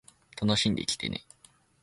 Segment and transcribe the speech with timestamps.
[0.41, 1.23] 楽しんできてね